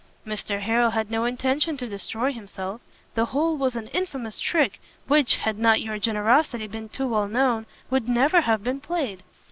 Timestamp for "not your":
5.59-5.99